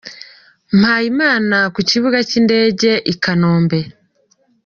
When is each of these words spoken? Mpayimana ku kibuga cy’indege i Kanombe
Mpayimana 0.79 1.57
ku 1.73 1.79
kibuga 1.89 2.17
cy’indege 2.29 2.91
i 3.13 3.15
Kanombe 3.23 3.79